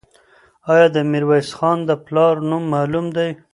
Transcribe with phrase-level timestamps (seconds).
[0.71, 3.29] آیا د میرویس خان د پلار نوم معلوم دی؟